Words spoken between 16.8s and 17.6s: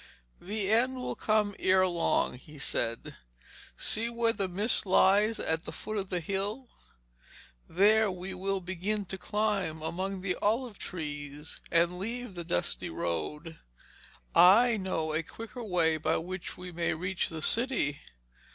reach the